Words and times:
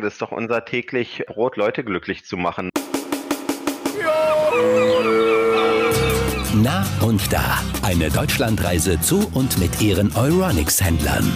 Das 0.00 0.14
ist 0.14 0.22
doch 0.22 0.32
unser 0.32 0.64
täglich 0.64 1.22
Brot, 1.26 1.58
Leute 1.58 1.84
glücklich 1.84 2.24
zu 2.24 2.38
machen. 2.38 2.70
Na 6.54 6.86
und 7.02 7.30
da. 7.30 7.58
Eine 7.82 8.08
Deutschlandreise 8.08 8.98
zu 9.00 9.30
und 9.34 9.58
mit 9.58 9.82
ihren 9.82 10.16
Euronics-Händlern. 10.16 11.30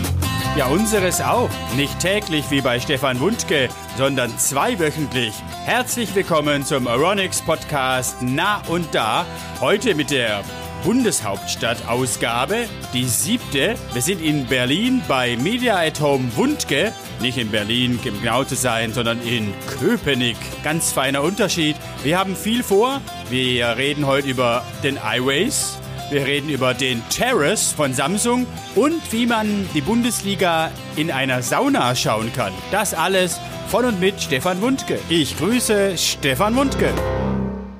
Ja, 0.56 0.68
unseres 0.68 1.20
auch. 1.20 1.50
Nicht 1.76 2.00
täglich 2.00 2.50
wie 2.50 2.62
bei 2.62 2.80
Stefan 2.80 3.20
Wundke, 3.20 3.68
sondern 3.98 4.30
zweiwöchentlich. 4.38 5.34
Herzlich 5.66 6.14
willkommen 6.14 6.64
zum 6.64 6.86
Euronics 6.86 7.42
Podcast 7.42 8.16
Na 8.22 8.62
und 8.68 8.86
da. 8.94 9.26
Heute 9.60 9.94
mit 9.94 10.10
der 10.10 10.42
Bundeshauptstadt-Ausgabe, 10.84 12.66
die 12.92 13.04
siebte. 13.04 13.74
Wir 13.92 14.02
sind 14.02 14.22
in 14.22 14.46
Berlin 14.46 15.02
bei 15.08 15.36
Media 15.36 15.78
at 15.78 16.00
Home 16.00 16.24
Wundke. 16.36 16.92
Nicht 17.20 17.38
in 17.38 17.50
Berlin, 17.50 17.98
um 18.04 18.22
genau 18.22 18.44
zu 18.44 18.54
sein, 18.54 18.92
sondern 18.92 19.20
in 19.22 19.52
Köpenick. 19.78 20.36
Ganz 20.62 20.92
feiner 20.92 21.22
Unterschied. 21.22 21.76
Wir 22.02 22.18
haben 22.18 22.36
viel 22.36 22.62
vor. 22.62 23.00
Wir 23.30 23.76
reden 23.76 24.06
heute 24.06 24.28
über 24.28 24.64
den 24.82 24.96
iWays. 24.96 25.78
Wir 26.10 26.24
reden 26.24 26.50
über 26.50 26.72
den 26.72 27.02
Terrace 27.08 27.72
von 27.72 27.92
Samsung 27.92 28.46
und 28.76 29.12
wie 29.12 29.26
man 29.26 29.68
die 29.74 29.80
Bundesliga 29.80 30.70
in 30.94 31.10
einer 31.10 31.42
Sauna 31.42 31.96
schauen 31.96 32.32
kann. 32.32 32.52
Das 32.70 32.94
alles 32.94 33.40
von 33.68 33.84
und 33.84 34.00
mit 34.00 34.20
Stefan 34.20 34.60
Wundke. 34.60 35.00
Ich 35.08 35.36
grüße 35.36 35.98
Stefan 35.98 36.54
Wundke. 36.54 36.92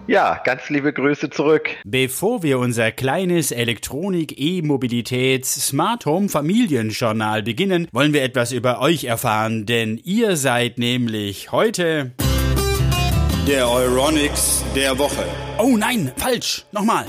Ja, 0.08 0.40
ganz 0.44 0.68
liebe 0.70 0.92
Grüße 0.92 1.30
zurück. 1.30 1.68
Bevor 1.84 2.44
wir 2.44 2.60
unser 2.60 2.92
kleines 2.92 3.50
Elektronik, 3.50 4.38
E-Mobilitäts, 4.38 5.66
Smart 5.66 6.06
Home 6.06 6.28
Familienjournal 6.28 7.42
beginnen, 7.42 7.88
wollen 7.92 8.12
wir 8.12 8.22
etwas 8.22 8.52
über 8.52 8.80
euch 8.80 9.04
erfahren, 9.04 9.66
denn 9.66 10.00
ihr 10.04 10.36
seid 10.36 10.78
nämlich 10.78 11.50
heute 11.50 12.12
der 13.48 13.68
Euronics 13.68 14.64
der 14.76 14.96
Woche. 14.98 15.24
Oh 15.58 15.76
nein, 15.76 16.12
falsch. 16.16 16.64
Nochmal. 16.70 17.04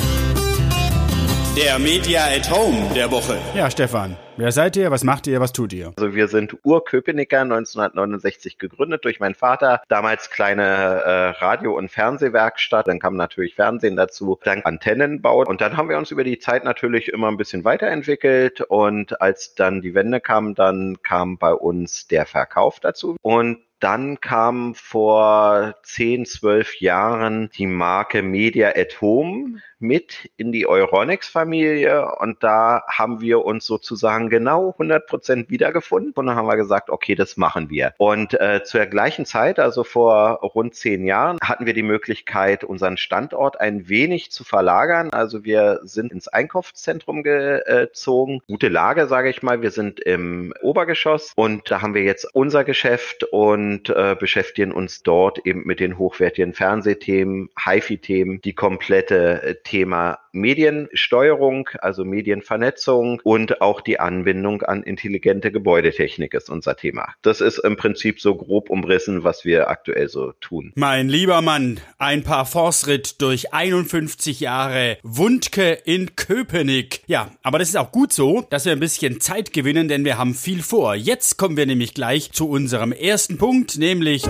Der 1.57 1.79
Media 1.79 2.25
at 2.25 2.51
Home 2.51 2.87
der 2.93 3.09
Woche. 3.09 3.35
Ja, 3.55 3.71
Stefan. 3.71 4.15
Wer 4.35 4.51
seid 4.51 4.75
ihr? 4.75 4.91
Was 4.91 5.03
macht 5.03 5.25
ihr? 5.25 5.39
Was 5.39 5.53
tut 5.53 5.73
ihr? 5.73 5.91
Also 5.97 6.13
wir 6.13 6.27
sind 6.27 6.55
Urköpenicker, 6.63 7.41
1969 7.41 8.59
gegründet 8.59 9.03
durch 9.03 9.19
meinen 9.19 9.33
Vater. 9.33 9.81
Damals 9.87 10.29
kleine 10.29 10.61
äh, 10.61 11.29
Radio- 11.43 11.75
und 11.75 11.89
Fernsehwerkstatt. 11.89 12.87
Dann 12.87 12.99
kam 12.99 13.15
natürlich 13.15 13.55
Fernsehen 13.55 13.95
dazu, 13.95 14.39
dann 14.43 14.61
Antennenbau. 14.61 15.45
Und 15.47 15.61
dann 15.61 15.77
haben 15.77 15.89
wir 15.89 15.97
uns 15.97 16.11
über 16.11 16.23
die 16.23 16.37
Zeit 16.37 16.63
natürlich 16.63 17.07
immer 17.07 17.29
ein 17.29 17.37
bisschen 17.37 17.63
weiterentwickelt. 17.63 18.61
Und 18.61 19.19
als 19.19 19.55
dann 19.55 19.81
die 19.81 19.95
Wende 19.95 20.19
kam, 20.19 20.53
dann 20.53 21.01
kam 21.01 21.39
bei 21.39 21.53
uns 21.53 22.05
der 22.05 22.27
Verkauf 22.27 22.79
dazu. 22.79 23.15
Und 23.23 23.57
dann 23.79 24.19
kam 24.19 24.73
vor 24.73 25.75
10, 25.83 26.25
12 26.25 26.81
Jahren 26.81 27.49
die 27.57 27.67
Marke 27.67 28.23
Media 28.23 28.69
at 28.75 29.01
Home 29.01 29.61
mit 29.79 30.29
in 30.37 30.51
die 30.51 30.67
Euronics-Familie 30.67 32.15
und 32.19 32.43
da 32.43 32.83
haben 32.87 33.21
wir 33.21 33.45
uns 33.45 33.65
sozusagen 33.65 34.29
genau 34.29 34.71
100 34.71 35.07
Prozent 35.07 35.49
wiedergefunden 35.49 36.13
und 36.15 36.25
dann 36.25 36.35
haben 36.35 36.47
wir 36.47 36.57
gesagt, 36.57 36.89
okay, 36.89 37.15
das 37.15 37.37
machen 37.37 37.69
wir. 37.69 37.93
Und 37.97 38.39
äh, 38.39 38.63
zur 38.63 38.85
gleichen 38.85 39.25
Zeit, 39.25 39.59
also 39.59 39.83
vor 39.83 40.39
rund 40.41 40.75
zehn 40.75 41.05
Jahren, 41.05 41.37
hatten 41.41 41.65
wir 41.65 41.73
die 41.73 41.83
Möglichkeit, 41.83 42.63
unseren 42.63 42.97
Standort 42.97 43.59
ein 43.59 43.89
wenig 43.89 44.31
zu 44.31 44.43
verlagern. 44.43 45.11
Also 45.11 45.43
wir 45.43 45.79
sind 45.83 46.11
ins 46.11 46.27
Einkaufszentrum 46.27 47.23
gezogen. 47.23 48.41
Gute 48.47 48.69
Lage, 48.69 49.07
sage 49.07 49.29
ich 49.29 49.43
mal. 49.43 49.61
Wir 49.61 49.71
sind 49.71 49.99
im 49.99 50.53
Obergeschoss 50.61 51.33
und 51.35 51.69
da 51.69 51.81
haben 51.81 51.93
wir 51.93 52.03
jetzt 52.03 52.27
unser 52.33 52.63
Geschäft 52.63 53.23
und 53.23 53.89
äh, 53.89 54.15
beschäftigen 54.19 54.71
uns 54.71 55.03
dort 55.03 55.45
eben 55.45 55.63
mit 55.65 55.79
den 55.79 55.97
hochwertigen 55.97 56.53
Fernsehthemen, 56.53 57.49
HiFi-Themen, 57.63 58.41
die 58.41 58.53
komplette 58.53 59.43
äh, 59.43 59.55
Thema 59.67 60.19
Mediensteuerung, 60.31 61.69
also 61.79 62.05
Medienvernetzung 62.05 63.19
und 63.23 63.59
auch 63.61 63.81
die 63.81 63.99
Anbindung 63.99 64.61
an 64.61 64.81
intelligente 64.83 65.51
Gebäudetechnik 65.51 66.33
ist 66.33 66.49
unser 66.49 66.77
Thema. 66.77 67.09
Das 67.21 67.41
ist 67.41 67.57
im 67.57 67.75
Prinzip 67.75 68.21
so 68.21 68.35
grob 68.35 68.69
umrissen, 68.69 69.25
was 69.25 69.43
wir 69.43 69.69
aktuell 69.69 70.07
so 70.07 70.31
tun. 70.39 70.71
Mein 70.75 71.09
lieber 71.09 71.41
Mann, 71.41 71.81
ein 71.97 72.23
paar 72.23 72.45
Forstritt 72.45 73.21
durch 73.21 73.53
51 73.53 74.39
Jahre 74.39 74.97
Wundke 75.03 75.73
in 75.83 76.15
Köpenick. 76.15 77.01
Ja, 77.07 77.31
aber 77.43 77.59
das 77.59 77.69
ist 77.69 77.77
auch 77.77 77.91
gut 77.91 78.13
so, 78.13 78.45
dass 78.49 78.63
wir 78.63 78.71
ein 78.71 78.79
bisschen 78.79 79.19
Zeit 79.19 79.51
gewinnen, 79.51 79.89
denn 79.89 80.05
wir 80.05 80.17
haben 80.17 80.33
viel 80.33 80.61
vor. 80.63 80.95
Jetzt 80.95 81.37
kommen 81.37 81.57
wir 81.57 81.65
nämlich 81.65 81.93
gleich 81.93 82.31
zu 82.31 82.49
unserem 82.49 82.93
ersten 82.93 83.37
Punkt, 83.37 83.77
nämlich 83.77 84.23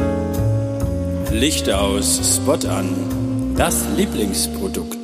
Licht 1.31 1.69
aus, 1.69 2.37
Spot 2.37 2.67
an. 2.67 3.53
Das 3.55 3.85
Lieblingsprodukt. 3.95 4.96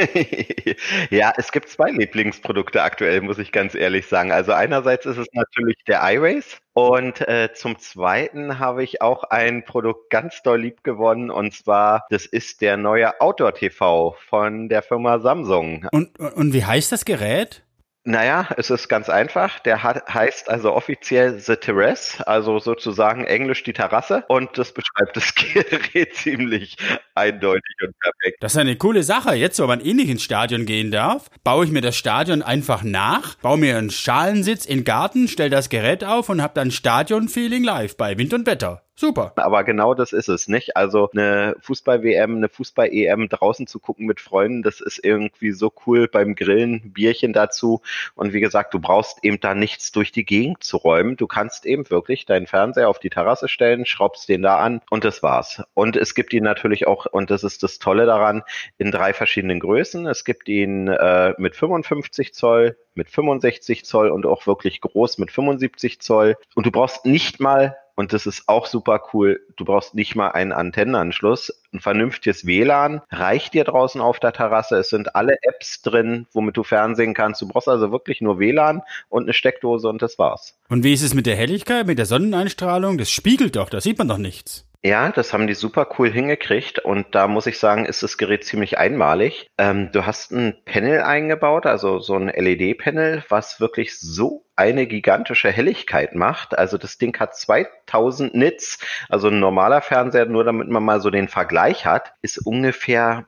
ja, 1.10 1.32
es 1.36 1.52
gibt 1.52 1.68
zwei 1.68 1.90
Lieblingsprodukte 1.90 2.82
aktuell, 2.82 3.20
muss 3.20 3.38
ich 3.38 3.52
ganz 3.52 3.74
ehrlich 3.74 4.06
sagen. 4.06 4.32
Also 4.32 4.52
einerseits 4.52 5.06
ist 5.06 5.18
es 5.18 5.26
natürlich 5.32 5.76
der 5.86 6.00
iRace 6.02 6.60
und 6.72 7.20
äh, 7.28 7.50
zum 7.54 7.78
Zweiten 7.78 8.58
habe 8.58 8.82
ich 8.82 9.02
auch 9.02 9.24
ein 9.24 9.64
Produkt 9.64 10.10
ganz 10.10 10.42
doll 10.42 10.60
lieb 10.60 10.82
gewonnen 10.84 11.30
und 11.30 11.54
zwar, 11.54 12.06
das 12.10 12.26
ist 12.26 12.60
der 12.60 12.76
neue 12.76 13.20
Outdoor 13.20 13.54
TV 13.54 14.16
von 14.28 14.68
der 14.68 14.82
Firma 14.82 15.18
Samsung. 15.18 15.86
Und, 15.92 16.18
und 16.18 16.52
wie 16.52 16.64
heißt 16.64 16.92
das 16.92 17.04
Gerät? 17.04 17.64
Naja, 18.04 18.48
es 18.56 18.70
ist 18.70 18.88
ganz 18.88 19.10
einfach. 19.10 19.58
Der 19.60 19.82
hat, 19.82 20.08
heißt 20.08 20.48
also 20.48 20.72
offiziell 20.72 21.38
The 21.38 21.56
Terrace, 21.56 22.22
also 22.22 22.58
sozusagen 22.58 23.24
englisch 23.24 23.62
die 23.62 23.74
Terrasse. 23.74 24.24
Und 24.28 24.56
das 24.56 24.72
beschreibt 24.72 25.16
das 25.16 25.34
Gerät 25.34 26.14
ziemlich 26.14 26.76
eindeutig 27.14 27.76
und 27.82 27.98
perfekt. 27.98 28.38
Das 28.40 28.54
ist 28.54 28.58
eine 28.58 28.76
coole 28.76 29.02
Sache. 29.02 29.34
Jetzt, 29.34 29.60
wo 29.60 29.66
man 29.66 29.84
eh 29.84 29.92
nicht 29.92 30.08
ins 30.08 30.22
Stadion 30.22 30.64
gehen 30.64 30.90
darf, 30.90 31.26
baue 31.44 31.66
ich 31.66 31.70
mir 31.70 31.82
das 31.82 31.96
Stadion 31.96 32.40
einfach 32.40 32.82
nach, 32.82 33.34
baue 33.36 33.58
mir 33.58 33.76
einen 33.76 33.90
Schalensitz 33.90 34.64
in 34.64 34.84
Garten, 34.84 35.28
stelle 35.28 35.50
das 35.50 35.68
Gerät 35.68 36.02
auf 36.02 36.30
und 36.30 36.40
habe 36.40 36.54
dann 36.54 36.70
Stadion-Feeling 36.70 37.64
live 37.64 37.98
bei 37.98 38.16
Wind 38.16 38.32
und 38.32 38.46
Wetter. 38.46 38.82
Super. 39.00 39.32
Aber 39.36 39.64
genau 39.64 39.94
das 39.94 40.12
ist 40.12 40.28
es, 40.28 40.46
nicht? 40.46 40.76
Also 40.76 41.10
eine 41.10 41.56
Fußball-WM, 41.62 42.36
eine 42.36 42.50
Fußball-EM 42.50 43.30
draußen 43.30 43.66
zu 43.66 43.78
gucken 43.78 44.04
mit 44.04 44.20
Freunden, 44.20 44.62
das 44.62 44.82
ist 44.82 45.02
irgendwie 45.02 45.52
so 45.52 45.72
cool 45.86 46.06
beim 46.06 46.34
Grillen, 46.34 46.92
Bierchen 46.92 47.32
dazu. 47.32 47.80
Und 48.14 48.34
wie 48.34 48.40
gesagt, 48.40 48.74
du 48.74 48.78
brauchst 48.78 49.24
eben 49.24 49.40
da 49.40 49.54
nichts 49.54 49.90
durch 49.90 50.12
die 50.12 50.26
Gegend 50.26 50.62
zu 50.62 50.76
räumen. 50.76 51.16
Du 51.16 51.26
kannst 51.26 51.64
eben 51.64 51.88
wirklich 51.88 52.26
deinen 52.26 52.46
Fernseher 52.46 52.90
auf 52.90 52.98
die 52.98 53.08
Terrasse 53.08 53.48
stellen, 53.48 53.86
schraubst 53.86 54.28
den 54.28 54.42
da 54.42 54.58
an 54.58 54.82
und 54.90 55.02
das 55.02 55.22
war's. 55.22 55.62
Und 55.72 55.96
es 55.96 56.14
gibt 56.14 56.34
ihn 56.34 56.44
natürlich 56.44 56.86
auch, 56.86 57.06
und 57.06 57.30
das 57.30 57.42
ist 57.42 57.62
das 57.62 57.78
Tolle 57.78 58.04
daran, 58.04 58.42
in 58.76 58.90
drei 58.90 59.14
verschiedenen 59.14 59.60
Größen. 59.60 60.06
Es 60.08 60.26
gibt 60.26 60.46
ihn 60.50 60.88
äh, 60.88 61.32
mit 61.38 61.56
55 61.56 62.34
Zoll, 62.34 62.76
mit 62.92 63.08
65 63.08 63.86
Zoll 63.86 64.10
und 64.10 64.26
auch 64.26 64.46
wirklich 64.46 64.82
groß 64.82 65.16
mit 65.16 65.30
75 65.30 66.02
Zoll. 66.02 66.36
Und 66.54 66.66
du 66.66 66.70
brauchst 66.70 67.06
nicht 67.06 67.40
mal 67.40 67.78
und 68.00 68.14
das 68.14 68.24
ist 68.24 68.48
auch 68.48 68.64
super 68.64 69.02
cool. 69.12 69.42
Du 69.56 69.66
brauchst 69.66 69.94
nicht 69.94 70.16
mal 70.16 70.28
einen 70.28 70.52
Antennenanschluss. 70.52 71.52
Ein 71.74 71.80
vernünftiges 71.80 72.46
WLAN 72.46 73.02
reicht 73.10 73.52
dir 73.52 73.64
draußen 73.64 74.00
auf 74.00 74.18
der 74.18 74.32
Terrasse. 74.32 74.78
Es 74.78 74.88
sind 74.88 75.14
alle 75.14 75.36
Apps 75.42 75.82
drin, 75.82 76.26
womit 76.32 76.56
du 76.56 76.62
Fernsehen 76.62 77.12
kannst. 77.12 77.42
Du 77.42 77.48
brauchst 77.48 77.68
also 77.68 77.92
wirklich 77.92 78.22
nur 78.22 78.38
WLAN 78.38 78.80
und 79.10 79.24
eine 79.24 79.34
Steckdose 79.34 79.86
und 79.86 80.00
das 80.00 80.18
war's. 80.18 80.58
Und 80.70 80.82
wie 80.82 80.94
ist 80.94 81.02
es 81.02 81.12
mit 81.12 81.26
der 81.26 81.36
Helligkeit, 81.36 81.86
mit 81.86 81.98
der 81.98 82.06
Sonneneinstrahlung? 82.06 82.96
Das 82.96 83.10
spiegelt 83.10 83.56
doch, 83.56 83.68
da 83.68 83.82
sieht 83.82 83.98
man 83.98 84.08
doch 84.08 84.16
nichts. 84.16 84.64
Ja, 84.82 85.10
das 85.12 85.34
haben 85.34 85.46
die 85.46 85.52
super 85.54 85.86
cool 85.98 86.10
hingekriegt 86.10 86.78
und 86.78 87.14
da 87.14 87.28
muss 87.28 87.46
ich 87.46 87.58
sagen, 87.58 87.84
ist 87.84 88.02
das 88.02 88.16
Gerät 88.16 88.44
ziemlich 88.46 88.78
einmalig. 88.78 89.50
Ähm, 89.58 89.92
du 89.92 90.06
hast 90.06 90.32
ein 90.32 90.56
Panel 90.64 91.02
eingebaut, 91.02 91.66
also 91.66 91.98
so 91.98 92.14
ein 92.14 92.28
LED-Panel, 92.28 93.22
was 93.28 93.60
wirklich 93.60 93.98
so 93.98 94.46
eine 94.56 94.86
gigantische 94.86 95.50
Helligkeit 95.50 96.14
macht. 96.14 96.56
Also 96.58 96.78
das 96.78 96.96
Ding 96.96 97.18
hat 97.18 97.36
2000 97.36 98.34
Nits, 98.34 98.78
also 99.10 99.28
ein 99.28 99.38
normaler 99.38 99.82
Fernseher, 99.82 100.24
nur 100.24 100.44
damit 100.44 100.68
man 100.68 100.82
mal 100.82 101.02
so 101.02 101.10
den 101.10 101.28
Vergleich 101.28 101.84
hat, 101.84 102.14
ist 102.22 102.38
ungefähr 102.38 103.26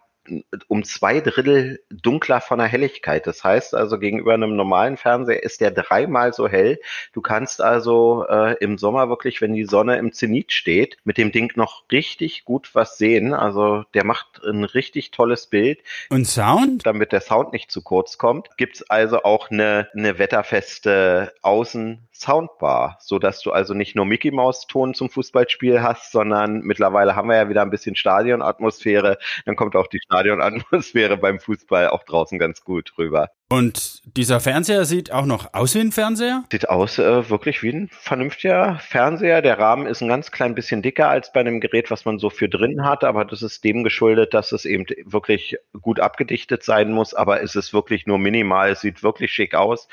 um 0.69 0.85
zwei 0.85 1.21
Drittel 1.21 1.81
dunkler 1.91 2.41
von 2.41 2.59
der 2.59 2.69
Helligkeit. 2.69 3.27
Das 3.27 3.43
heißt 3.43 3.75
also, 3.75 3.99
gegenüber 3.99 4.35
einem 4.35 4.57
normalen 4.57 4.97
Fernseher 4.97 5.43
ist 5.43 5.61
der 5.61 5.71
dreimal 5.71 6.33
so 6.33 6.49
hell. 6.49 6.79
Du 7.13 7.21
kannst 7.21 7.61
also 7.61 8.25
äh, 8.29 8.57
im 8.61 8.79
Sommer 8.79 9.09
wirklich, 9.09 9.41
wenn 9.41 9.53
die 9.53 9.65
Sonne 9.65 9.97
im 9.97 10.13
Zenit 10.13 10.53
steht, 10.53 10.97
mit 11.05 11.19
dem 11.19 11.33
Ding 11.33 11.53
noch 11.57 11.85
richtig 11.91 12.45
gut 12.45 12.75
was 12.75 12.99
sehen. 12.99 13.35
Also 13.35 13.85
der 13.95 14.05
macht 14.05 14.43
ein 14.45 14.65
richtig 14.65 15.11
tolles 15.11 15.47
Bild. 15.47 15.81
Und 16.09 16.27
Sound? 16.27 16.87
Damit 16.87 17.13
der 17.13 17.21
Sound 17.21 17.53
nicht 17.53 17.71
zu 17.71 17.83
kurz 17.83 18.19
kommt, 18.19 18.57
gibt's 18.57 18.83
also 18.89 19.25
auch 19.25 19.51
eine, 19.51 19.89
eine 19.95 20.19
wetterfeste 20.19 21.33
Außen 21.43 22.07
Soundbar, 22.23 22.99
so 23.01 23.19
dass 23.19 23.41
du 23.41 23.51
also 23.51 23.75
nicht 23.75 23.97
nur 23.97 24.05
Mickey 24.05 24.31
Maus 24.31 24.67
Ton 24.69 24.95
zum 24.95 25.11
Fußballspiel 25.11 25.83
hast, 25.83 26.13
sondern 26.13 26.61
mittlerweile 26.61 27.17
haben 27.17 27.29
wir 27.29 27.37
ja 27.37 27.49
wieder 27.49 27.63
ein 27.63 27.71
bisschen 27.71 27.97
Stadionatmosphäre. 27.97 29.19
Dann 29.45 29.57
kommt 29.57 29.75
auch 29.75 29.89
die 29.89 29.99
Stadionatmosphäre 30.13 31.17
beim 31.19 31.41
Fußball 31.41 31.89
auch 31.89 32.05
draußen 32.05 32.39
ganz 32.39 32.63
gut 32.63 32.93
rüber. 32.99 33.31
Und 33.53 34.01
dieser 34.17 34.41
Fernseher 34.41 34.87
sieht 34.87 35.13
auch 35.13 35.27
noch 35.27 35.53
aus 35.53 35.75
wie 35.75 35.81
ein 35.81 35.93
Fernseher? 35.93 36.43
Sieht 36.51 36.71
aus 36.71 36.99
äh, 36.99 37.29
wirklich 37.29 37.63
wie 37.63 37.69
ein 37.69 37.91
vernünftiger 37.93 38.79
Fernseher. 38.81 39.43
Der 39.43 39.59
Rahmen 39.59 39.87
ist 39.87 40.01
ein 40.01 40.09
ganz 40.09 40.31
klein 40.31 40.55
bisschen 40.55 40.81
dicker 40.81 41.11
als 41.11 41.35
bei 41.35 41.41
einem 41.41 41.61
Gerät, 41.61 41.91
was 41.91 42.07
man 42.07 42.19
so 42.19 42.31
für 42.31 42.49
drin 42.49 42.83
hat, 42.83 43.05
aber 43.05 43.27
das 43.27 43.43
ist 43.43 43.63
dem 43.63 43.85
geschuldet, 43.85 44.33
dass 44.33 44.53
es 44.53 44.65
eben 44.65 44.87
wirklich 45.05 45.59
gut 45.83 46.01
abgedichtet 46.01 46.63
sein 46.63 46.93
muss, 46.93 47.13
aber 47.13 47.43
es 47.43 47.55
ist 47.55 47.75
wirklich 47.75 48.07
nur 48.07 48.17
minimal. 48.17 48.71
Es 48.71 48.81
sieht 48.81 49.03
wirklich 49.03 49.33
schick 49.33 49.55
aus. 49.55 49.87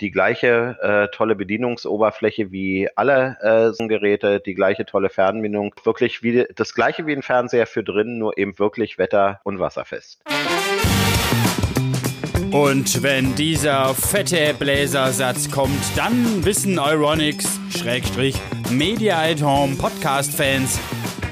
Die 0.00 0.10
gleiche 0.10 0.76
äh, 0.82 1.16
tolle 1.16 1.36
Bedienungsoberfläche 1.36 2.50
wie 2.50 2.88
alle 2.96 3.36
äh, 3.78 3.86
Geräte, 3.86 4.40
die 4.40 4.54
gleiche 4.54 4.86
tolle 4.86 5.08
Fernbedienung. 5.08 5.72
Wirklich 5.84 6.24
wie 6.24 6.46
das 6.52 6.74
gleiche 6.74 7.06
wie 7.06 7.12
ein 7.12 7.22
Fernseher 7.22 7.68
für 7.68 7.84
drin, 7.84 8.18
nur 8.18 8.36
eben 8.38 8.58
wirklich 8.58 8.98
wetter- 8.98 9.40
und 9.44 9.60
wasserfest. 9.60 10.20
Und 12.54 13.02
wenn 13.02 13.34
dieser 13.34 13.92
fette 13.96 14.54
Bläsersatz 14.56 15.50
kommt, 15.50 15.82
dann 15.96 16.44
wissen 16.44 16.78
Euronics, 16.78 17.58
Schrägstrich, 17.76 18.36
Media 18.70 19.20
at 19.20 19.42
Home 19.42 19.74
Podcast-Fans, 19.74 20.78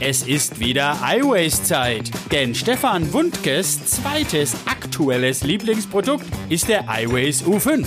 es 0.00 0.24
ist 0.24 0.58
wieder 0.58 0.98
iWays-Zeit. 1.00 2.10
Denn 2.32 2.56
Stefan 2.56 3.12
Wundkes 3.12 3.84
zweites 3.84 4.56
aktuelles 4.66 5.44
Lieblingsprodukt 5.44 6.26
ist 6.48 6.68
der 6.68 6.86
iWays 6.88 7.44
U5. 7.44 7.86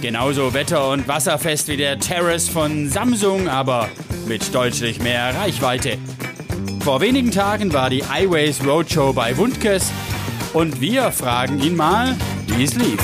Genauso 0.00 0.54
wetter- 0.54 0.90
und 0.90 1.08
wasserfest 1.08 1.66
wie 1.66 1.76
der 1.76 1.98
Terrace 1.98 2.48
von 2.48 2.88
Samsung, 2.88 3.48
aber 3.48 3.88
mit 4.28 4.54
deutlich 4.54 5.02
mehr 5.02 5.34
Reichweite. 5.34 5.98
Vor 6.84 7.00
wenigen 7.00 7.32
Tagen 7.32 7.72
war 7.72 7.90
die 7.90 8.04
iWays 8.04 8.64
Roadshow 8.64 9.12
bei 9.12 9.36
Wundkes 9.36 9.90
und 10.52 10.80
wir 10.80 11.10
fragen 11.10 11.60
ihn 11.60 11.74
mal, 11.74 12.14
wie 12.60 12.64
es 12.64 12.74
lief. 12.74 13.00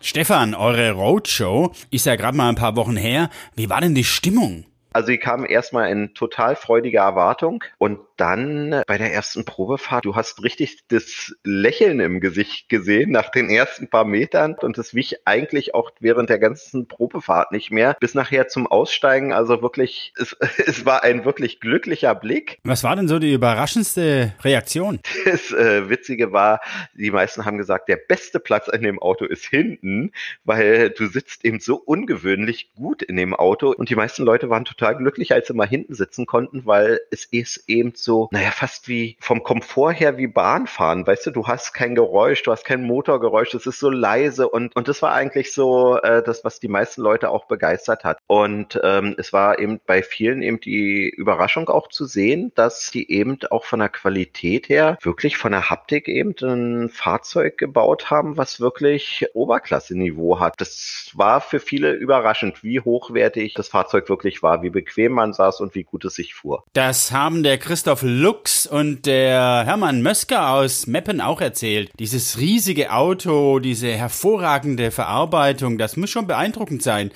Stefan, 0.00 0.54
eure 0.54 0.90
Roadshow 0.90 1.70
ist 1.92 2.06
ja 2.06 2.16
gerade 2.16 2.36
mal 2.36 2.48
ein 2.48 2.56
paar 2.56 2.74
Wochen 2.74 2.96
her. 2.96 3.30
Wie 3.54 3.70
war 3.70 3.80
denn 3.80 3.94
die 3.94 4.02
Stimmung? 4.02 4.64
Also 4.92 5.06
sie 5.06 5.18
kamen 5.18 5.46
erstmal 5.46 5.90
in 5.90 6.14
total 6.14 6.56
freudiger 6.56 7.02
Erwartung 7.02 7.62
und 7.78 8.00
dann 8.22 8.72
äh, 8.72 8.84
bei 8.86 8.98
der 8.98 9.12
ersten 9.12 9.44
Probefahrt, 9.44 10.04
du 10.04 10.14
hast 10.14 10.44
richtig 10.44 10.78
das 10.86 11.34
Lächeln 11.42 11.98
im 11.98 12.20
Gesicht 12.20 12.68
gesehen 12.68 13.10
nach 13.10 13.30
den 13.30 13.50
ersten 13.50 13.90
paar 13.90 14.04
Metern 14.04 14.54
und 14.60 14.78
das 14.78 14.94
wich 14.94 15.26
eigentlich 15.26 15.74
auch 15.74 15.90
während 15.98 16.30
der 16.30 16.38
ganzen 16.38 16.86
Probefahrt 16.86 17.50
nicht 17.50 17.72
mehr 17.72 17.96
bis 17.98 18.14
nachher 18.14 18.46
zum 18.46 18.68
Aussteigen. 18.68 19.32
Also 19.32 19.60
wirklich, 19.60 20.12
es, 20.16 20.36
es 20.66 20.86
war 20.86 21.02
ein 21.02 21.24
wirklich 21.24 21.58
glücklicher 21.58 22.14
Blick. 22.14 22.58
Was 22.62 22.84
war 22.84 22.94
denn 22.94 23.08
so 23.08 23.18
die 23.18 23.32
überraschendste 23.32 24.34
Reaktion? 24.44 25.00
Das 25.24 25.50
äh, 25.50 25.88
Witzige 25.88 26.32
war, 26.32 26.60
die 26.94 27.10
meisten 27.10 27.44
haben 27.44 27.58
gesagt, 27.58 27.88
der 27.88 27.96
beste 27.96 28.38
Platz 28.38 28.68
in 28.68 28.82
dem 28.82 29.00
Auto 29.00 29.24
ist 29.24 29.46
hinten, 29.46 30.12
weil 30.44 30.90
du 30.90 31.06
sitzt 31.06 31.44
eben 31.44 31.58
so 31.58 31.76
ungewöhnlich 31.76 32.72
gut 32.74 33.02
in 33.02 33.16
dem 33.16 33.34
Auto 33.34 33.72
und 33.72 33.88
die 33.88 33.96
meisten 33.96 34.22
Leute 34.22 34.48
waren 34.48 34.64
total 34.64 34.96
glücklich, 34.96 35.32
als 35.32 35.48
sie 35.48 35.54
mal 35.54 35.66
hinten 35.66 35.94
sitzen 35.94 36.26
konnten, 36.26 36.66
weil 36.66 37.00
es 37.10 37.24
ist 37.24 37.64
eben 37.68 37.94
so, 38.12 38.28
naja, 38.30 38.50
fast 38.50 38.88
wie 38.88 39.16
vom 39.20 39.42
Komfort 39.42 39.94
her 39.94 40.18
wie 40.18 40.26
Bahnfahren. 40.26 41.06
Weißt 41.06 41.26
du, 41.26 41.30
du 41.30 41.46
hast 41.46 41.72
kein 41.72 41.94
Geräusch, 41.94 42.42
du 42.42 42.52
hast 42.52 42.64
kein 42.64 42.82
Motorgeräusch, 42.84 43.54
es 43.54 43.64
ist 43.64 43.78
so 43.78 43.88
leise 43.88 44.50
und, 44.50 44.76
und 44.76 44.86
das 44.86 45.00
war 45.00 45.14
eigentlich 45.14 45.54
so 45.54 45.96
äh, 45.96 46.22
das, 46.22 46.44
was 46.44 46.60
die 46.60 46.68
meisten 46.68 47.00
Leute 47.00 47.30
auch 47.30 47.46
begeistert 47.46 48.04
hat. 48.04 48.18
Und 48.26 48.78
ähm, 48.84 49.14
es 49.16 49.32
war 49.32 49.58
eben 49.58 49.80
bei 49.86 50.02
vielen 50.02 50.42
eben 50.42 50.60
die 50.60 51.08
Überraschung 51.08 51.70
auch 51.70 51.88
zu 51.88 52.04
sehen, 52.04 52.52
dass 52.54 52.90
die 52.90 53.10
eben 53.10 53.38
auch 53.50 53.64
von 53.64 53.78
der 53.78 53.88
Qualität 53.88 54.68
her 54.68 54.98
wirklich 55.00 55.38
von 55.38 55.52
der 55.52 55.70
Haptik 55.70 56.06
eben 56.06 56.34
ein 56.42 56.90
Fahrzeug 56.90 57.56
gebaut 57.56 58.10
haben, 58.10 58.36
was 58.36 58.60
wirklich 58.60 59.26
Oberklasse-Niveau 59.32 60.38
hat. 60.38 60.60
Das 60.60 61.10
war 61.14 61.40
für 61.40 61.60
viele 61.60 61.92
überraschend, 61.92 62.62
wie 62.62 62.80
hochwertig 62.80 63.54
das 63.54 63.68
Fahrzeug 63.68 64.10
wirklich 64.10 64.42
war, 64.42 64.62
wie 64.62 64.70
bequem 64.70 65.12
man 65.12 65.32
saß 65.32 65.60
und 65.60 65.74
wie 65.74 65.84
gut 65.84 66.04
es 66.04 66.16
sich 66.16 66.34
fuhr. 66.34 66.64
Das 66.74 67.12
haben 67.12 67.42
der 67.42 67.56
Christoph 67.56 68.01
Lux 68.02 68.66
und 68.66 69.06
der 69.06 69.64
Hermann 69.64 70.02
Mösker 70.02 70.50
aus 70.50 70.86
Meppen 70.86 71.20
auch 71.20 71.40
erzählt. 71.40 71.90
Dieses 71.98 72.38
riesige 72.38 72.92
Auto, 72.92 73.58
diese 73.58 73.92
hervorragende 73.92 74.90
Verarbeitung, 74.90 75.78
das 75.78 75.96
muss 75.96 76.10
schon 76.10 76.26
beeindruckend 76.26 76.82
sein. 76.82 77.10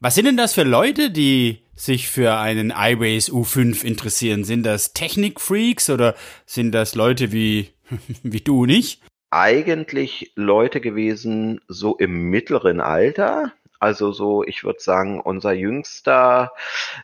Was 0.00 0.14
sind 0.14 0.26
denn 0.26 0.36
das 0.36 0.54
für 0.54 0.62
Leute, 0.62 1.10
die 1.10 1.58
sich 1.74 2.08
für 2.08 2.36
einen 2.36 2.70
iWays 2.70 3.30
U5 3.30 3.84
interessieren? 3.84 4.44
Sind 4.44 4.64
das 4.64 4.92
Technikfreaks 4.92 5.90
oder 5.90 6.14
sind 6.46 6.72
das 6.72 6.94
Leute 6.94 7.32
wie, 7.32 7.70
wie 8.22 8.40
du 8.40 8.64
nicht? 8.66 9.02
Eigentlich 9.30 10.32
Leute 10.36 10.80
gewesen, 10.80 11.60
so 11.68 11.96
im 11.96 12.30
mittleren 12.30 12.80
Alter, 12.80 13.52
also 13.78 14.12
so, 14.12 14.44
ich 14.44 14.64
würde 14.64 14.80
sagen, 14.80 15.20
unser 15.20 15.52
jüngster 15.52 16.52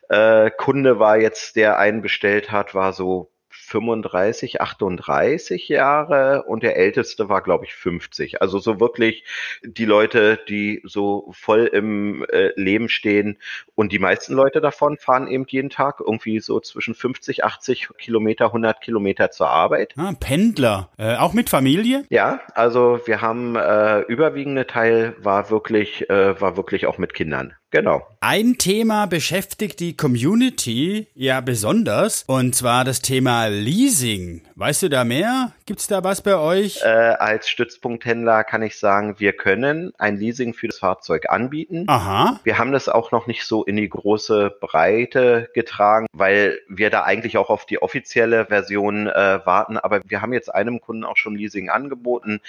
äh, 0.09 0.51
Kunde 0.51 0.99
war 0.99 1.19
jetzt, 1.19 1.57
der 1.57 1.79
einen 1.79 2.03
bestellt 2.03 2.51
hat, 2.51 2.75
war 2.75 2.93
so 2.93 3.31
35, 3.75 4.61
38 4.61 5.69
Jahre 5.69 6.45
und 6.45 6.63
der 6.63 6.77
älteste 6.77 7.29
war, 7.29 7.43
glaube 7.43 7.65
ich, 7.65 7.75
50. 7.75 8.41
Also 8.41 8.61
so 8.61 8.79
wirklich 8.79 9.25
die 9.65 9.85
Leute, 9.85 10.39
die 10.49 10.81
so 10.85 11.33
voll 11.33 11.67
im 11.67 12.25
äh, 12.29 12.53
Leben 12.55 12.89
stehen 12.89 13.37
und 13.75 13.91
die 13.91 13.99
meisten 13.99 14.35
Leute 14.35 14.61
davon 14.61 14.97
fahren 14.97 15.27
eben 15.27 15.45
jeden 15.49 15.71
Tag 15.71 15.99
irgendwie 15.99 16.39
so 16.39 16.61
zwischen 16.61 16.95
50, 16.95 17.43
80 17.43 17.89
Kilometer, 17.99 18.47
100 18.47 18.81
Kilometer 18.81 19.33
zur 19.33 19.49
Arbeit. 19.49 19.95
Ah, 19.97 20.13
Pendler, 20.21 20.91
äh, 20.97 21.17
auch 21.17 21.33
mit 21.33 21.51
Familie? 21.51 22.05
Ja, 22.11 22.43
also 22.55 23.01
wir 23.07 23.23
haben 23.23 23.57
äh, 23.57 24.03
überwiegende 24.03 24.69
Teil 24.69 25.17
war 25.19 25.51
wirklich, 25.51 26.09
äh, 26.09 26.41
war 26.41 26.57
wirklich 26.57 26.87
auch 26.87 26.99
mit 26.99 27.13
Kindern. 27.13 27.55
Genau. 27.75 28.07
Ein 28.21 28.57
Thema 28.57 29.07
beschäftigt 29.07 29.81
die 29.81 29.97
Community 29.97 31.09
ja 31.17 31.41
besonders, 31.41 32.23
und 32.29 32.55
zwar 32.55 32.85
das 32.85 33.03
Thema 33.03 33.49
Leasing. 33.49 34.43
Weißt 34.55 34.85
du 34.85 34.89
da 34.89 35.03
mehr? 35.03 35.51
Gibt's 35.67 35.89
da 35.89 36.05
was 36.05 36.23
bei 36.23 36.37
euch? 36.37 36.83
Äh, 36.85 36.87
als 36.87 37.49
Stützpunkthändler 37.49 38.45
kann 38.45 38.63
ich 38.63 38.79
sagen, 38.79 39.17
wir 39.19 39.33
können 39.33 39.93
ein 39.99 40.19
Leasing 40.19 40.55
für 40.55 40.69
das 40.69 40.79
Fahrzeug 40.79 41.29
anbieten. 41.31 41.87
Aha. 41.89 42.39
Wir 42.45 42.59
haben 42.59 42.71
das 42.71 42.89
auch 42.89 43.11
noch 43.11 43.27
nicht 43.27 43.45
so 43.45 43.65
in 43.65 43.75
die 43.75 43.89
große 43.89 44.57
Breite 44.61 45.51
getragen, 45.53 46.07
weil 46.13 46.61
wir 46.69 46.91
da 46.91 47.03
eigentlich 47.03 47.39
auch 47.39 47.51
auf 47.51 47.67
die 47.67 47.83
offizielle 47.83 48.47
Version 48.47 49.09
äh, 49.09 49.41
warten. 49.45 49.79
Aber 49.79 50.01
wir 50.05 50.23
haben 50.23 50.33
jetzt 50.33 50.55
einem 50.55 50.81
Kunden 50.81 51.03
auch 51.03 51.17
schon 51.17 51.35
Leasing 51.35 51.71
angeboten 51.71 52.41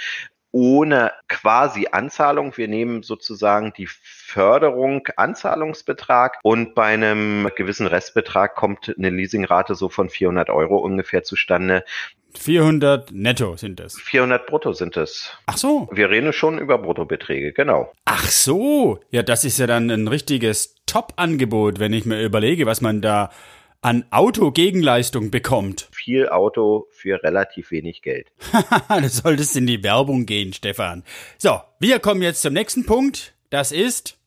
ohne 0.56 1.12
quasi 1.28 1.88
Anzahlung. 1.92 2.56
Wir 2.56 2.69
nehmen 2.69 3.04
sozusagen 3.04 3.74
die 3.78 3.90
Förderung 3.90 5.06
Anzahlungsbetrag 5.18 6.39
und 6.44 6.75
bei 6.75 6.94
einem 6.94 7.51
gewissen 7.58 7.88
Restbetrag 7.88 8.56
kommt 8.56 8.96
eine 8.98 9.10
Leasingrate 9.10 9.75
so 9.75 9.89
von 9.89 10.10
400 10.10 10.50
Euro 10.50 10.77
ungefähr 10.77 11.24
zustande. 11.24 11.84
400 12.36 13.12
netto 13.12 13.58
sind 13.58 13.82
es. 13.82 14.00
400 14.00 14.48
brutto 14.48 14.72
sind 14.72 14.96
es. 14.96 15.30
Ach 15.46 15.58
so. 15.58 15.89
Wir 15.91 16.10
reden 16.10 16.32
schon 16.32 16.58
über 16.58 16.77
Bruttobeträge, 16.77 17.51
genau. 17.51 17.91
Ach 18.06 18.25
so. 18.30 19.01
Ja, 19.12 19.24
das 19.24 19.44
ist 19.44 19.60
ja 19.60 19.68
dann 19.68 19.89
ein 19.89 20.08
richtiges 20.08 20.75
Top-Angebot, 20.86 21.80
wenn 21.80 21.91
ich 21.91 22.06
mir 22.06 22.24
überlege, 22.24 22.65
was 22.65 22.80
man 22.80 23.01
da 23.01 23.30
an 23.86 24.04
Autogegenleistung 24.10 25.30
bekommt. 25.30 25.89
Viel 25.92 26.27
Auto 26.30 26.88
für 26.89 27.22
relativ 27.22 27.70
wenig 27.70 28.01
Geld. 28.01 28.32
du 28.89 29.10
solltest 29.10 29.56
in 29.56 29.68
die 29.68 29.84
Werbung 29.84 30.25
gehen, 30.25 30.54
Stefan. 30.54 31.04
So, 31.38 31.62
wir 31.80 32.00
kommen 32.00 32.24
jetzt 32.24 32.42
zum 32.42 32.54
nächsten 32.54 32.88
Punkt. 32.88 33.36
Das 33.51 33.72
ist 33.72 34.18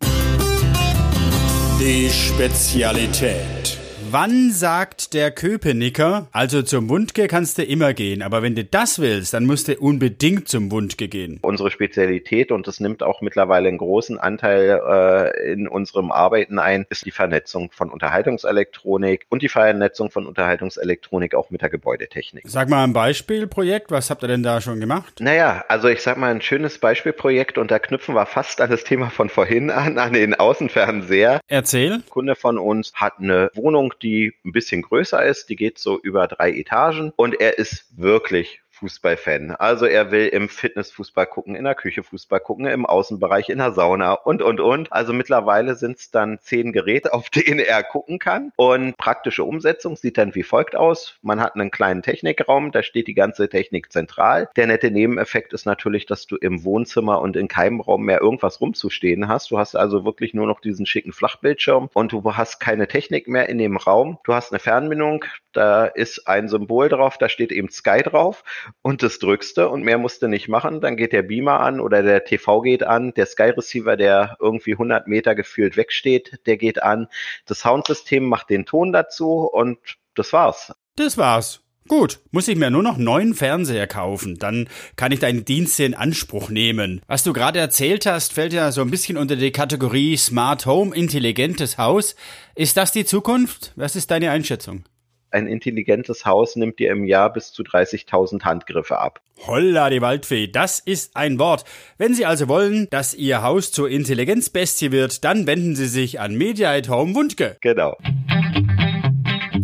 die 1.80 2.08
Spezialität. 2.08 3.87
Wann 4.10 4.52
sagt 4.52 5.12
der 5.12 5.30
Köpenicker, 5.30 6.28
also 6.32 6.62
zum 6.62 6.88
Wundke 6.88 7.28
kannst 7.28 7.58
du 7.58 7.62
immer 7.62 7.92
gehen, 7.92 8.22
aber 8.22 8.40
wenn 8.40 8.54
du 8.54 8.64
das 8.64 9.00
willst, 9.00 9.34
dann 9.34 9.44
musst 9.44 9.68
du 9.68 9.76
unbedingt 9.76 10.48
zum 10.48 10.70
Wundke 10.70 11.08
gehen. 11.08 11.40
Unsere 11.42 11.70
Spezialität, 11.70 12.50
und 12.50 12.66
das 12.66 12.80
nimmt 12.80 13.02
auch 13.02 13.20
mittlerweile 13.20 13.68
einen 13.68 13.76
großen 13.76 14.18
Anteil 14.18 14.80
äh, 14.88 15.52
in 15.52 15.68
unserem 15.68 16.10
Arbeiten 16.10 16.58
ein, 16.58 16.86
ist 16.88 17.04
die 17.04 17.10
Vernetzung 17.10 17.70
von 17.70 17.90
Unterhaltungselektronik 17.90 19.26
und 19.28 19.42
die 19.42 19.50
Vernetzung 19.50 20.10
von 20.10 20.26
Unterhaltungselektronik 20.26 21.34
auch 21.34 21.50
mit 21.50 21.60
der 21.60 21.68
Gebäudetechnik. 21.68 22.44
Sag 22.46 22.70
mal 22.70 22.84
ein 22.84 22.94
Beispielprojekt, 22.94 23.90
was 23.90 24.08
habt 24.08 24.24
ihr 24.24 24.28
denn 24.28 24.42
da 24.42 24.62
schon 24.62 24.80
gemacht? 24.80 25.20
Naja, 25.20 25.66
also 25.68 25.88
ich 25.88 26.00
sag 26.00 26.16
mal 26.16 26.30
ein 26.30 26.40
schönes 26.40 26.78
Beispielprojekt 26.78 27.58
und 27.58 27.70
da 27.70 27.78
knüpfen 27.78 28.14
wir 28.14 28.24
fast 28.24 28.62
an 28.62 28.70
das 28.70 28.84
Thema 28.84 29.10
von 29.10 29.28
vorhin 29.28 29.70
an, 29.70 29.98
an 29.98 30.14
den 30.14 30.34
Außenfernseher. 30.34 31.40
Erzähl. 31.46 31.92
Ein 31.92 32.06
Kunde 32.08 32.36
von 32.36 32.56
uns 32.56 32.94
hat 32.94 33.18
eine 33.18 33.50
Wohnung, 33.52 33.92
die 34.02 34.34
ein 34.44 34.52
bisschen 34.52 34.82
größer 34.82 35.24
ist. 35.24 35.48
Die 35.48 35.56
geht 35.56 35.78
so 35.78 35.98
über 36.00 36.26
drei 36.26 36.52
Etagen 36.52 37.12
und 37.16 37.40
er 37.40 37.58
ist 37.58 37.86
wirklich 37.96 38.62
Fußballfan. 38.78 39.52
Also 39.52 39.86
er 39.86 40.10
will 40.10 40.28
im 40.28 40.48
Fitnessfußball 40.48 41.26
gucken, 41.26 41.54
in 41.54 41.64
der 41.64 41.74
Küche 41.74 42.02
Fußball 42.02 42.40
gucken, 42.40 42.66
im 42.66 42.86
Außenbereich, 42.86 43.48
in 43.48 43.58
der 43.58 43.72
Sauna 43.72 44.12
und, 44.12 44.42
und, 44.42 44.60
und. 44.60 44.92
Also 44.92 45.12
mittlerweile 45.12 45.74
sind 45.74 45.98
es 45.98 46.10
dann 46.10 46.38
zehn 46.40 46.72
Geräte, 46.72 47.12
auf 47.18 47.30
denen 47.30 47.58
er 47.58 47.82
gucken 47.82 48.18
kann. 48.18 48.52
Und 48.56 48.96
praktische 48.96 49.44
Umsetzung 49.44 49.96
sieht 49.96 50.18
dann 50.18 50.34
wie 50.34 50.42
folgt 50.42 50.76
aus. 50.76 51.16
Man 51.22 51.40
hat 51.40 51.54
einen 51.54 51.70
kleinen 51.70 52.02
Technikraum, 52.02 52.72
da 52.72 52.82
steht 52.82 53.08
die 53.08 53.14
ganze 53.14 53.48
Technik 53.48 53.92
zentral. 53.92 54.48
Der 54.56 54.66
nette 54.66 54.90
Nebeneffekt 54.90 55.52
ist 55.52 55.66
natürlich, 55.66 56.06
dass 56.06 56.26
du 56.26 56.36
im 56.36 56.64
Wohnzimmer 56.64 57.20
und 57.20 57.36
in 57.36 57.48
keinem 57.48 57.80
Raum 57.80 58.04
mehr 58.04 58.20
irgendwas 58.20 58.60
rumzustehen 58.60 59.28
hast. 59.28 59.50
Du 59.50 59.58
hast 59.58 59.74
also 59.74 60.04
wirklich 60.04 60.34
nur 60.34 60.46
noch 60.46 60.60
diesen 60.60 60.86
schicken 60.86 61.12
Flachbildschirm 61.12 61.90
und 61.94 62.12
du 62.12 62.22
hast 62.36 62.60
keine 62.60 62.86
Technik 62.86 63.28
mehr 63.28 63.48
in 63.48 63.58
dem 63.58 63.76
Raum. 63.76 64.18
Du 64.24 64.34
hast 64.34 64.52
eine 64.52 64.58
Fernbindung, 64.60 65.24
da 65.52 65.86
ist 65.86 66.28
ein 66.28 66.48
Symbol 66.48 66.88
drauf, 66.88 67.18
da 67.18 67.28
steht 67.28 67.50
eben 67.52 67.70
Sky 67.70 68.02
drauf 68.02 68.44
und 68.82 69.02
das 69.02 69.18
drückst 69.18 69.56
du 69.58 69.68
und 69.68 69.82
mehr 69.82 69.98
musst 69.98 70.22
du 70.22 70.28
nicht 70.28 70.48
machen. 70.48 70.80
Dann 70.80 70.96
geht 70.96 71.12
der 71.12 71.22
Beamer 71.22 71.60
an 71.60 71.80
oder 71.80 72.02
der 72.02 72.24
TV 72.24 72.60
geht 72.62 72.82
an, 72.82 73.12
der 73.14 73.26
Sky 73.26 73.50
Receiver, 73.50 73.96
der 73.96 74.36
irgendwie 74.40 74.72
100 74.72 75.06
Meter 75.06 75.34
gefühlt 75.34 75.76
wegsteht, 75.76 76.40
der 76.46 76.56
geht 76.56 76.82
an. 76.82 77.08
Das 77.46 77.60
Soundsystem 77.60 78.24
macht 78.24 78.50
den 78.50 78.66
Ton 78.66 78.92
dazu 78.92 79.48
und 79.50 79.78
das 80.14 80.32
war's. 80.32 80.72
Das 80.96 81.16
war's. 81.16 81.62
Gut, 81.88 82.20
muss 82.32 82.48
ich 82.48 82.56
mir 82.56 82.70
nur 82.70 82.82
noch 82.82 82.98
neuen 82.98 83.34
Fernseher 83.34 83.86
kaufen, 83.86 84.38
dann 84.38 84.68
kann 84.96 85.10
ich 85.10 85.20
deine 85.20 85.40
Dienste 85.40 85.84
in 85.84 85.94
Anspruch 85.94 86.50
nehmen. 86.50 87.00
Was 87.06 87.24
du 87.24 87.32
gerade 87.32 87.58
erzählt 87.58 88.04
hast, 88.04 88.34
fällt 88.34 88.52
ja 88.52 88.72
so 88.72 88.82
ein 88.82 88.90
bisschen 88.90 89.16
unter 89.16 89.36
die 89.36 89.52
Kategorie 89.52 90.18
Smart 90.18 90.66
Home, 90.66 90.94
intelligentes 90.94 91.78
Haus. 91.78 92.14
Ist 92.54 92.76
das 92.76 92.92
die 92.92 93.06
Zukunft? 93.06 93.72
Was 93.74 93.96
ist 93.96 94.10
deine 94.10 94.30
Einschätzung? 94.30 94.84
Ein 95.30 95.46
intelligentes 95.46 96.24
Haus 96.24 96.56
nimmt 96.56 96.78
dir 96.78 96.90
im 96.90 97.04
Jahr 97.04 97.32
bis 97.32 97.52
zu 97.52 97.62
30.000 97.62 98.44
Handgriffe 98.44 98.98
ab. 98.98 99.20
Holla 99.46 99.88
die 99.90 100.00
Waldfee, 100.00 100.48
das 100.48 100.80
ist 100.80 101.16
ein 101.16 101.38
Wort. 101.38 101.64
Wenn 101.96 102.14
Sie 102.14 102.26
also 102.26 102.48
wollen, 102.48 102.88
dass 102.90 103.14
Ihr 103.14 103.42
Haus 103.42 103.70
zur 103.70 103.88
Intelligenzbestie 103.88 104.90
wird, 104.90 105.24
dann 105.24 105.46
wenden 105.46 105.76
Sie 105.76 105.86
sich 105.86 106.18
an 106.20 106.34
Media 106.34 106.72
at 106.72 106.88
Home 106.88 107.14
Wundke. 107.14 107.56
Genau. 107.60 107.96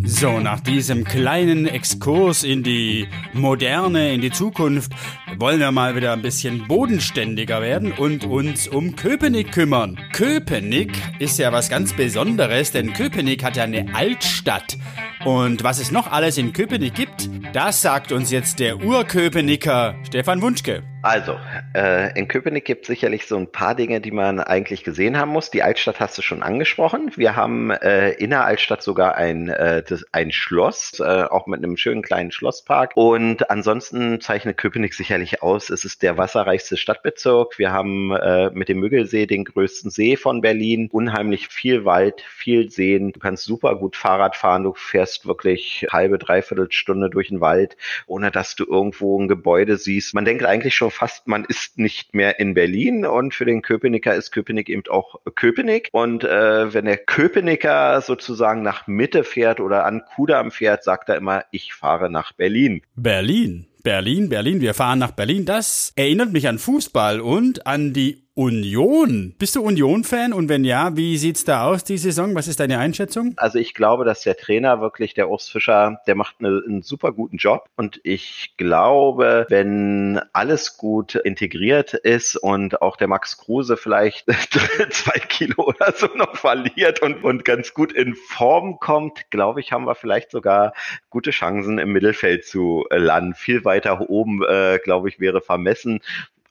So, 0.07 0.39
nach 0.39 0.59
diesem 0.59 1.03
kleinen 1.03 1.65
Exkurs 1.65 2.43
in 2.43 2.63
die 2.63 3.07
Moderne, 3.33 4.13
in 4.13 4.21
die 4.21 4.31
Zukunft, 4.31 4.91
wollen 5.37 5.59
wir 5.59 5.71
mal 5.71 5.95
wieder 5.95 6.13
ein 6.13 6.21
bisschen 6.21 6.67
bodenständiger 6.67 7.61
werden 7.61 7.91
und 7.91 8.23
uns 8.23 8.67
um 8.67 8.95
Köpenick 8.95 9.51
kümmern. 9.51 9.99
Köpenick 10.13 10.91
ist 11.19 11.39
ja 11.39 11.51
was 11.51 11.69
ganz 11.69 11.93
Besonderes, 11.93 12.71
denn 12.71 12.93
Köpenick 12.93 13.43
hat 13.43 13.57
ja 13.57 13.63
eine 13.63 13.93
Altstadt. 13.95 14.77
Und 15.25 15.63
was 15.63 15.79
es 15.79 15.91
noch 15.91 16.11
alles 16.11 16.37
in 16.37 16.53
Köpenick 16.53 16.93
gibt, 16.93 17.29
das 17.51 17.81
sagt 17.81 18.11
uns 18.11 18.29
jetzt 18.29 18.59
der 18.59 18.77
Urköpenicker 18.77 19.95
Stefan 20.05 20.41
Wunschke. 20.41 20.83
Also, 21.05 21.37
äh, 21.75 22.17
in 22.17 22.27
Köpenick 22.27 22.65
gibt 22.65 22.81
es 22.81 22.87
sicherlich 22.87 23.27
so 23.27 23.37
ein 23.37 23.51
paar 23.51 23.75
Dinge, 23.75 24.01
die 24.01 24.09
man 24.09 24.39
eigentlich 24.39 24.83
gesehen 24.83 25.19
haben 25.19 25.29
muss. 25.29 25.51
Die 25.51 25.61
Altstadt 25.61 25.99
hast 25.99 26.17
du 26.17 26.23
schon 26.23 26.41
angesprochen. 26.41 27.11
Wir 27.15 27.35
haben 27.35 27.69
äh, 27.69 28.13
in 28.13 28.31
der 28.31 28.43
Altstadt 28.43 28.81
sogar 28.81 29.13
ein, 29.13 29.49
äh, 29.49 29.83
das, 29.87 30.03
ein 30.11 30.31
Schloss, 30.31 30.99
äh, 30.99 31.03
auch 31.03 31.45
mit 31.45 31.63
einem 31.63 31.77
schönen 31.77 32.01
kleinen 32.01 32.31
Schlosspark. 32.31 32.93
Und 32.95 33.51
ansonsten 33.51 34.19
zeichnet 34.19 34.57
Köpenick 34.57 34.95
sicherlich 34.95 35.43
aus, 35.43 35.69
es 35.69 35.85
ist 35.85 36.01
der 36.01 36.17
wasserreichste 36.17 36.75
Stadtbezirk. 36.75 37.59
Wir 37.59 37.71
haben 37.71 38.11
äh, 38.11 38.49
mit 38.49 38.67
dem 38.67 38.79
Müggelsee 38.79 39.27
den 39.27 39.45
größten 39.45 39.91
See 39.91 40.17
von 40.17 40.41
Berlin. 40.41 40.89
Unheimlich 40.91 41.49
viel 41.49 41.85
Wald, 41.85 42.21
viel 42.21 42.71
Seen. 42.71 43.11
Du 43.11 43.19
kannst 43.19 43.43
super 43.43 43.75
gut 43.75 43.95
Fahrrad 43.95 44.35
fahren. 44.35 44.63
Du 44.63 44.73
fährst 44.73 45.27
wirklich 45.27 45.85
halbe, 45.91 46.17
dreiviertel 46.17 46.71
Stunde 46.71 47.11
durch 47.11 47.27
den 47.27 47.41
Wald, 47.41 47.77
ohne 48.07 48.31
dass 48.31 48.55
du 48.55 48.65
irgendwo 48.65 49.21
ein 49.21 49.27
Gebäude 49.27 49.77
siehst. 49.77 50.15
Man 50.15 50.25
denkt 50.25 50.43
eigentlich 50.43 50.73
schon 50.73 50.94
fast, 50.95 51.27
man 51.27 51.45
ist 51.45 51.77
nicht 51.77 52.15
mehr 52.15 52.39
in 52.39 52.53
Berlin 52.53 53.05
und 53.05 53.33
für 53.33 53.45
den 53.45 53.61
Köpenicker 53.61 54.15
ist 54.15 54.31
Köpenick 54.31 54.69
eben 54.69 54.83
auch 54.89 55.19
Köpenick. 55.35 55.89
Und 55.91 56.23
äh, 56.23 56.73
wenn 56.73 56.85
der 56.85 56.97
Köpenicker 56.97 58.01
sozusagen 58.01 58.61
nach 58.61 58.87
Mitte 58.87 59.23
fährt 59.23 59.59
oder 59.59 59.85
an 59.85 60.03
Kudamm 60.15 60.51
fährt, 60.51 60.83
sagt 60.83 61.09
er 61.09 61.17
immer, 61.17 61.43
ich 61.51 61.73
fahre 61.73 62.09
nach 62.09 62.33
Berlin. 62.33 62.81
Berlin. 62.95 63.67
Berlin, 63.83 64.29
Berlin, 64.29 64.61
wir 64.61 64.73
fahren 64.73 64.97
nach 64.97 65.11
Berlin. 65.11 65.45
Das 65.45 65.93
erinnert 65.95 66.33
mich 66.33 66.47
an 66.47 66.57
Fußball 66.57 67.21
und 67.21 67.67
an 67.67 67.93
die 67.93 68.24
Union. 68.37 69.33
Bist 69.39 69.55
du 69.55 69.61
Union-Fan? 69.63 70.33
Und 70.33 70.49
wenn 70.49 70.65
ja, 70.65 70.97
wie 70.97 71.17
sieht's 71.17 71.45
da 71.45 71.65
aus 71.67 71.85
die 71.85 71.97
Saison? 71.97 72.35
Was 72.35 72.49
ist 72.49 72.59
deine 72.59 72.79
Einschätzung? 72.79 73.33
Also 73.37 73.59
ich 73.59 73.73
glaube, 73.73 74.03
dass 74.03 74.23
der 74.23 74.35
Trainer 74.35 74.81
wirklich, 74.81 75.13
der 75.13 75.29
Urs 75.29 75.47
Fischer, 75.47 76.01
der 76.05 76.15
macht 76.15 76.35
eine, 76.39 76.61
einen 76.67 76.81
super 76.81 77.13
guten 77.13 77.37
Job. 77.37 77.69
Und 77.77 78.01
ich 78.03 78.53
glaube, 78.57 79.45
wenn 79.47 80.19
alles 80.33 80.75
gut 80.75 81.15
integriert 81.15 81.93
ist 81.93 82.35
und 82.35 82.81
auch 82.81 82.97
der 82.97 83.07
Max 83.07 83.37
Kruse 83.37 83.77
vielleicht 83.77 84.25
zwei 84.89 85.19
Kilo 85.19 85.67
oder 85.67 85.93
so 85.93 86.07
noch 86.07 86.35
verliert 86.35 87.01
und, 87.01 87.23
und 87.23 87.45
ganz 87.45 87.73
gut 87.73 87.93
in 87.93 88.15
Form 88.15 88.79
kommt, 88.81 89.31
glaube 89.31 89.61
ich, 89.61 89.71
haben 89.71 89.85
wir 89.85 89.95
vielleicht 89.95 90.31
sogar 90.31 90.73
gute 91.09 91.31
Chancen 91.31 91.77
im 91.77 91.93
Mittelfeld 91.93 92.45
zu 92.45 92.85
landen. 92.89 93.33
Viel 93.33 93.63
weiter 93.63 94.09
oben, 94.09 94.43
äh, 94.43 94.77
glaube 94.83 95.07
ich, 95.07 95.21
wäre 95.21 95.39
vermessen. 95.39 96.01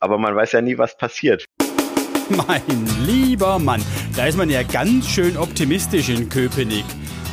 Aber 0.04 0.18
man 0.18 0.36
weiß 0.36 0.52
ja 0.52 0.60
nie, 0.60 0.76
was 0.76 0.98
passiert. 0.98 1.46
Mein 2.28 2.62
lieber 3.04 3.58
Mann, 3.58 3.82
da 4.16 4.26
ist 4.26 4.38
man 4.38 4.48
ja 4.48 4.62
ganz 4.62 5.08
schön 5.08 5.36
optimistisch 5.36 6.08
in 6.08 6.28
Köpenick. 6.28 6.84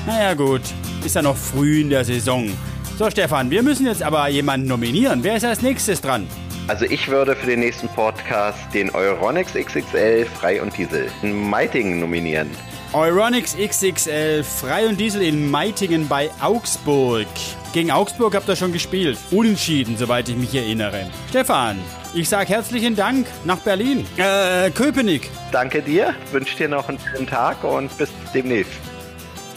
Naja 0.05 0.33
gut, 0.33 0.61
ist 1.05 1.15
ja 1.15 1.21
noch 1.21 1.37
früh 1.37 1.81
in 1.81 1.89
der 1.89 2.03
Saison. 2.03 2.49
So 2.97 3.09
Stefan, 3.09 3.49
wir 3.49 3.63
müssen 3.63 3.85
jetzt 3.85 4.03
aber 4.03 4.27
jemanden 4.27 4.67
nominieren. 4.67 5.23
Wer 5.23 5.37
ist 5.37 5.45
als 5.45 5.61
nächstes 5.61 6.01
dran? 6.01 6.27
Also 6.67 6.85
ich 6.85 7.07
würde 7.07 7.35
für 7.35 7.47
den 7.47 7.61
nächsten 7.61 7.87
Podcast 7.89 8.59
den 8.73 8.93
Euronix 8.93 9.53
XXL 9.53 10.25
Frei 10.25 10.61
und 10.61 10.75
Diesel 10.77 11.07
in 11.21 11.49
Meitingen 11.49 11.99
nominieren. 11.99 12.49
Euronix 12.93 13.55
XXL 13.55 14.43
Frei 14.43 14.87
und 14.87 14.99
Diesel 14.99 15.21
in 15.21 15.49
Meitingen 15.49 16.07
bei 16.07 16.29
Augsburg. 16.41 17.27
Gegen 17.73 17.91
Augsburg 17.91 18.35
habt 18.35 18.49
ihr 18.49 18.55
schon 18.55 18.73
gespielt. 18.73 19.17
Unentschieden, 19.31 19.95
soweit 19.97 20.27
ich 20.27 20.35
mich 20.35 20.53
erinnere. 20.53 21.09
Stefan, 21.29 21.77
ich 22.13 22.27
sage 22.27 22.49
herzlichen 22.49 22.95
Dank 22.95 23.27
nach 23.45 23.59
Berlin. 23.59 24.05
Äh, 24.17 24.71
Köpenick. 24.71 25.29
Danke 25.51 25.81
dir, 25.81 26.13
wünsche 26.31 26.57
dir 26.57 26.67
noch 26.67 26.89
einen 26.89 26.99
schönen 26.99 27.27
Tag 27.27 27.63
und 27.63 27.97
bis 27.97 28.09
demnächst. 28.33 28.73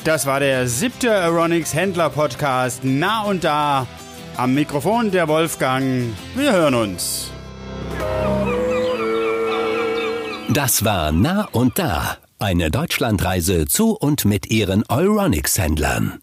Das 0.05 0.27
war 0.27 0.39
der 0.39 0.69
siebte 0.69 1.11
Aeronix 1.11 1.75
Händler 1.75 2.11
Podcast. 2.11 2.81
Na 2.83 3.23
und 3.23 3.43
da. 3.43 3.87
Am 4.37 4.55
Mikrofon 4.55 5.11
der 5.11 5.29
Wolfgang. 5.29 6.13
Wir 6.35 6.53
hören 6.53 6.75
uns. 6.75 7.31
Das 10.51 10.85
war 10.85 11.11
Nah 11.11 11.49
und 11.53 11.79
Da. 11.79 12.19
Eine 12.39 12.71
Deutschlandreise 12.71 13.67
zu 13.67 13.97
und 13.97 14.25
mit 14.25 14.51
ihren 14.51 14.85
Euronics-Händlern. 14.89 16.19